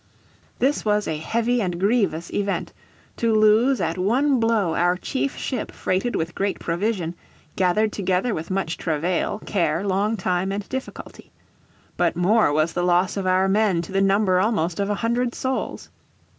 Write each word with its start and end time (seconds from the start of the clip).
"This 0.57 0.83
was 0.83 1.07
a 1.07 1.17
heavy 1.17 1.61
and 1.61 1.79
grievous 1.79 2.33
event, 2.33 2.73
to 3.17 3.35
lose 3.35 3.79
at 3.79 3.99
one 3.99 4.39
blow 4.39 4.73
our 4.73 4.97
chief 4.97 5.37
ship 5.37 5.71
freighted 5.71 6.15
with 6.15 6.33
great 6.33 6.57
provision, 6.59 7.13
gathered 7.55 7.91
together 7.91 8.33
with 8.33 8.49
much 8.49 8.79
travail, 8.79 9.37
care, 9.45 9.85
long 9.85 10.17
time, 10.17 10.51
and 10.51 10.67
difficulty. 10.69 11.29
But 11.97 12.15
more 12.15 12.51
was 12.51 12.73
the 12.73 12.81
loss 12.81 13.15
of 13.15 13.27
our 13.27 13.47
men 13.47 13.83
to 13.83 13.91
the 13.91 14.01
number 14.01 14.39
almost 14.39 14.79
of 14.79 14.89
a 14.89 14.95
hundred 15.05 15.35
souls." 15.35 15.91